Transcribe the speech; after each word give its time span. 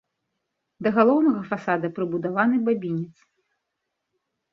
Да 0.85 0.89
галоўнага 0.95 1.41
фасада 1.51 1.91
прыбудаваны 1.97 2.57
бабінец. 2.71 3.15